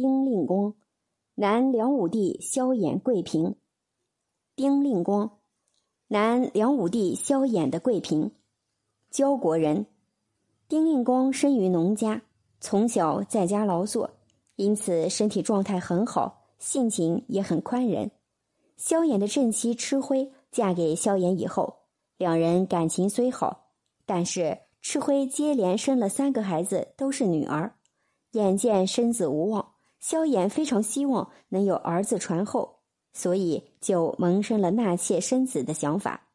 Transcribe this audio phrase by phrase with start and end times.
[0.00, 0.74] 丁令光，
[1.34, 3.56] 南梁武帝萧衍贵嫔。
[4.54, 5.40] 丁令光，
[6.06, 8.30] 南梁武帝萧衍的贵嫔，
[9.10, 9.86] 焦国人。
[10.68, 12.22] 丁令光生于农家，
[12.60, 14.08] 从小在家劳作，
[14.54, 18.08] 因此身体状态很好，性情也很宽仁。
[18.76, 21.74] 萧衍的正妻吃灰嫁给萧衍以后，
[22.18, 23.72] 两人感情虽好，
[24.06, 27.74] 但是吃灰接连生了三个孩子，都是女儿。
[28.30, 32.76] 眼见生子无望，萧衍非常希望能有儿子传后。
[33.14, 36.28] 所以就萌生了纳妾生子的想法。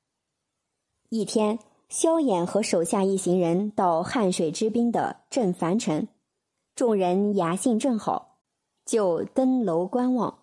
[1.07, 6.09] 一天，萧衍和手下一行人到汉水之滨的镇樊城，
[6.75, 8.39] 众人雅兴正好，
[8.85, 10.39] 就登楼观望。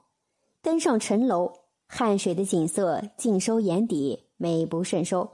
[0.63, 1.53] 登上城楼，
[1.87, 5.29] 汉水的景色尽收眼底，美不胜收。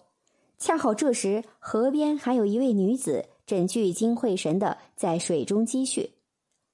[0.59, 6.11] 恰好这时，河边还有一位女子正聚精会神的在水中积蓄，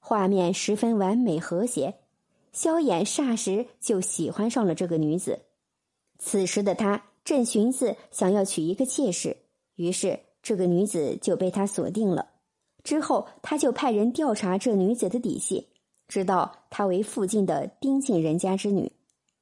[0.05, 1.95] 画面十分完美和谐。
[2.51, 5.39] 萧衍霎时就喜欢上了这个女子，
[6.19, 9.37] 此时的他正寻思想要娶一个妾室，
[9.75, 12.27] 于是这个女子就被他锁定了。
[12.83, 15.69] 之后，他就派人调查这女子的底细，
[16.09, 18.91] 知道她为附近的丁姓人家之女。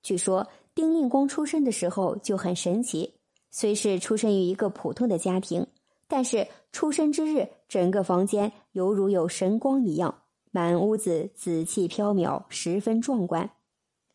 [0.04, 3.16] 据说丁令公出生的时候就很神奇，
[3.50, 5.66] 虽是出生于一个普通的家庭，
[6.08, 10.22] 但是出生之日，整个房间犹如有神光一样。
[10.52, 13.50] 满屋子紫气飘渺，十分壮观。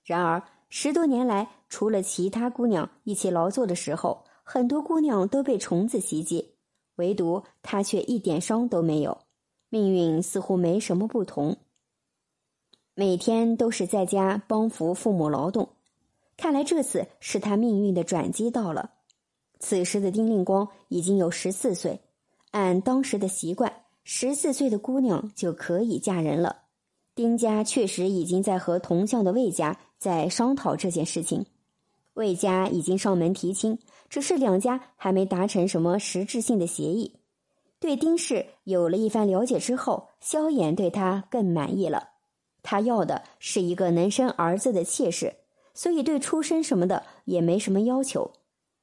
[0.05, 6.55] 然而十多年来，除了其他姑娘一起劳作的时候，很多姑娘都被虫子袭击，
[6.97, 9.19] 唯独她却一点伤都没有，
[9.69, 11.57] 命运似乎没什么不同。
[12.95, 15.69] 每天都是在家帮扶父母劳动，
[16.37, 18.91] 看来这次是他命运的转机到了。
[19.59, 22.01] 此时的丁令光已经有十四岁，
[22.51, 23.86] 按当时的习惯。
[24.09, 26.59] 十四岁的姑娘就可以嫁人了。
[27.17, 31.45] 丁家确实已经在和同乡的魏家在商讨这件事情，
[32.15, 33.77] 魏家已经上门提亲，
[34.09, 37.17] 只是两家还没达成什么实质性的协议。
[37.81, 42.11] 对丁氏有了一番了解之后，萧衍对他更满意了。
[42.63, 45.35] 他要的是一个能生儿子的妾室，
[45.75, 48.31] 所以对出身什么的也没什么要求。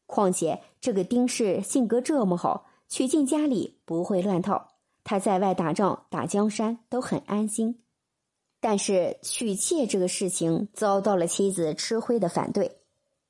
[0.05, 4.71] 况且这个丁氏性格这么好，娶进家里不会乱套。
[5.03, 7.83] 他在外打仗、打江山都很安心，
[8.61, 12.77] 但是娶妾这个事情遭到了妻子吃灰的反对。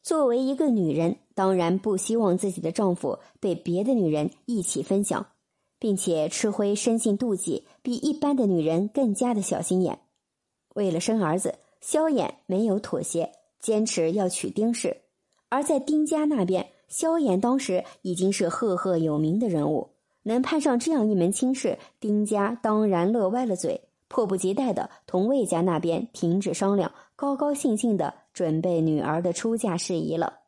[0.02, 5.26] 作为一个女人，当然不希望自己的丈夫被别的女人一起分享，
[5.80, 10.00] 并且吃灰深信妒忌，比一般的女人更加的小心眼。
[10.76, 14.98] 为了生儿子，萧衍没有妥协，坚持要娶丁氏。
[15.48, 19.93] 而在丁家那边，萧衍当时已经是赫赫有名的人物。
[20.24, 30.40] 能攀上这样一门亲事，丁家当然乐歪了嘴，迫不及待的同魏家那边停止商量，高高兴兴的准备女儿的出嫁事宜了。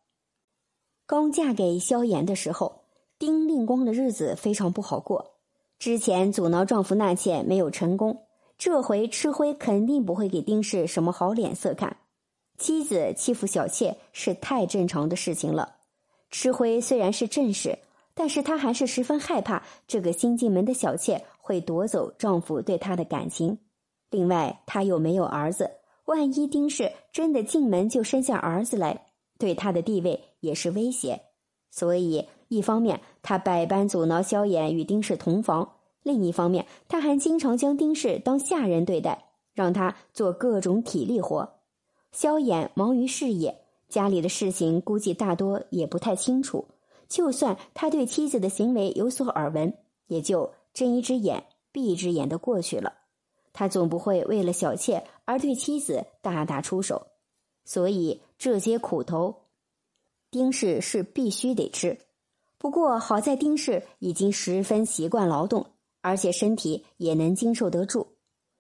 [1.06, 2.82] 刚嫁给萧炎的时候，
[3.20, 5.34] 丁令光的日子非常不好过。
[5.78, 8.24] 之前阻挠丈夫纳妾没有成功，
[8.58, 11.98] 这回吃灰肯定不会给丁氏什么好脸色看。
[12.58, 15.76] 妻子欺负小妾是太正常的事情了。
[16.32, 17.78] 吃灰虽然是正事。
[18.16, 23.60] 但是她还是十分害怕这个新进门的小妾会夺走丈夫对她的感情。
[24.10, 25.70] 另外，她又没有儿子，
[26.06, 29.06] 万一丁氏真的进门就生下儿子来，
[29.38, 31.22] 对她的地位也是威胁。
[31.70, 35.68] 所以，一方面她百般阻挠萧衍与丁氏同房；
[36.04, 41.60] 另一方面，她还经常将丁氏当下人对待，让他做各种体力活。
[42.14, 43.58] 萧衍忙于事业，
[43.90, 46.66] 家里的事情估计大多也不太清楚。
[47.08, 49.78] 就算他对妻子的行为有所耳闻，
[50.08, 52.94] 也就睁一只眼闭一只眼的过去了。
[53.54, 57.08] 他总不会为了小妾而对妻子大打出手，
[57.64, 59.44] 所以这些苦头，
[60.30, 61.98] 丁氏是必须得吃。
[62.58, 65.66] 不过好在丁氏已经十分习惯劳动，
[66.02, 68.08] 而且身体也能经受得住，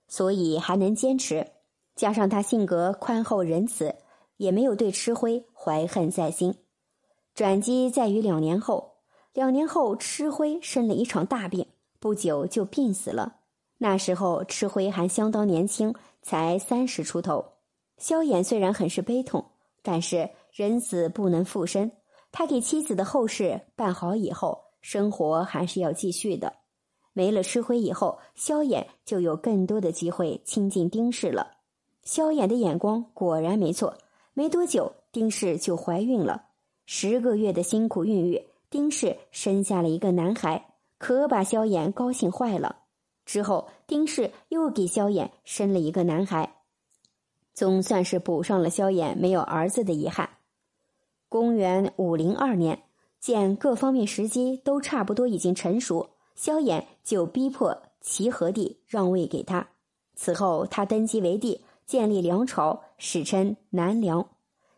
[0.07, 1.47] 所以还能坚持。
[1.95, 3.95] 加上他性格宽厚仁慈，
[4.37, 6.55] 也没有对吃灰怀恨在心。
[7.35, 8.93] 转机在于两年后，
[9.33, 11.67] 两年后，吃灰生了一场大病，
[11.99, 13.35] 不久就病死了。
[13.77, 17.43] 那时候，吃灰还相当年轻，才三十出头。
[17.97, 19.43] 萧衍虽然很是悲痛，
[19.83, 21.91] 但是人死不能复生，
[22.31, 26.53] 他给妻子的后事办好以后，生活还是要继续的。
[27.11, 31.57] 没了吃灰以后，萧衍就有更多的机会亲近丁氏了。
[32.01, 33.97] 萧衍的眼光果然没错，
[34.33, 36.43] 没多久，丁氏就怀孕了。
[36.85, 42.83] 十个月的辛苦孕育，丁氏生下了一个男孩，可把萧衍高兴坏了。
[43.25, 46.57] 之后，丁氏又给萧衍生了一个男孩，
[47.53, 50.29] 总算是补上了萧衍没有儿子的遗憾。
[51.27, 52.83] 公元五零二年，
[53.19, 59.67] 见各方面时机都差不多已经成熟，萧衍就逼迫齐和帝让位给他。
[60.13, 64.29] 此后，他登基为帝，建立梁朝，史称南梁。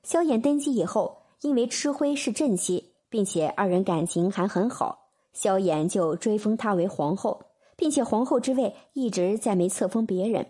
[0.04, 7.42] 萧衍登基以后，因为吃灰是正妻，并且二人感情还很好，萧衍就追封她为皇后。
[7.80, 10.48] 并且皇后之位一直在没册封别人，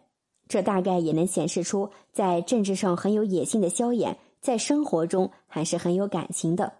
[0.47, 6.71] 这大概也能显示出，在政治上很有野心的萧衍，在生活中还是很有感情的。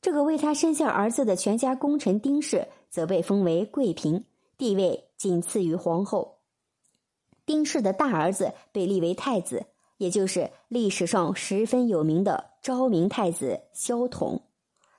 [0.00, 4.22] 这个为他生下儿子的全家功臣丁氏，则被封为贵嫔，
[4.56, 6.36] 地位仅次于皇后。
[7.44, 9.66] 丁氏的大儿子被立为太子，
[10.00, 14.40] 也就是历史上十分有名的昭明太子萧统。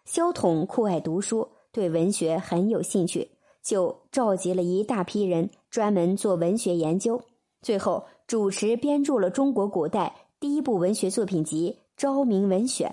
[0.05, 3.27] 萧统酷爱读书，对文学很有兴趣。
[3.63, 7.19] 就召集了一大批人，专门做文学研究，
[7.63, 12.87] 最后主持编著了中国古代第一部文学作品集《昭明文选》。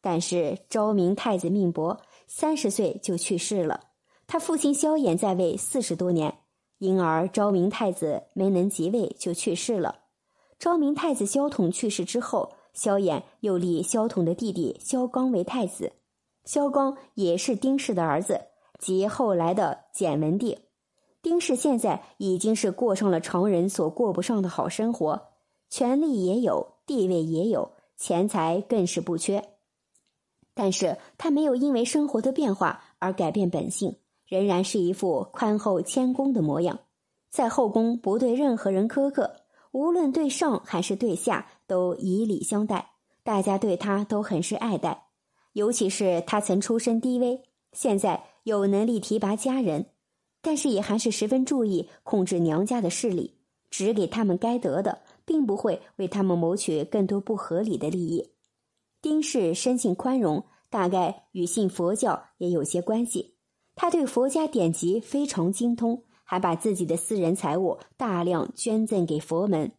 [0.00, 1.96] 但是昭明太子命薄，
[2.26, 3.80] 三十岁就去世了。
[4.26, 6.36] 他父亲萧衍在位四十多年，
[6.78, 10.00] 因而昭明太子没能即位就去世了。
[10.58, 15.92] 昭明太子萧统去世之后，萧衍又立萧统的弟弟萧纲为太子。
[16.44, 18.40] 萧纲也是丁氏的儿子。
[18.78, 20.56] 及后来的简文帝，
[21.20, 25.20] 丁氏现在已经是过上了常人所过不上的好生活，
[25.68, 29.42] 权力也有，地位也有，钱财更是不缺。
[30.54, 33.96] 但是他没有因为生活的变化而改变本性，
[34.28, 36.78] 仍然是一副宽厚谦恭的模样，
[37.30, 39.34] 在后宫不对任何人苛刻，
[39.78, 42.90] 无论对上还是对下都以礼相待，
[43.22, 45.06] 大家对他都很是爱戴。
[45.52, 47.40] 尤其是他曾出身低微，
[47.72, 48.24] 现在。
[48.44, 49.90] 有能力提拔家人，
[50.40, 53.36] 但是也还是十分注意控制娘家的势力，
[53.68, 58.30] 只给他们该得的，并不会为他们谋取更多不合理的利益。
[59.02, 63.36] 丁氏生性宽容，大概与信佛教也有些关系。
[63.74, 69.72] 他对佛家典籍非常精通，还把自己的私人财物大量捐赠给佛门。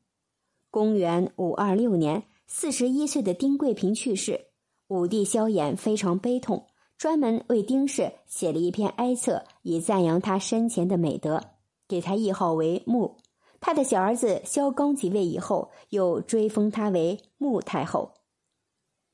[0.72, 4.48] 公元五二六年，四十一岁的丁贵嫔去世，
[4.88, 6.66] 武帝萧衍非常悲痛。
[6.98, 11.40] 专门为丁氏写了一篇哀册，以赞扬他生前的美德，
[11.88, 13.18] 给他谥号为穆。
[13.62, 18.12] 他的小儿子萧纲即位以后，又追封他为穆太后。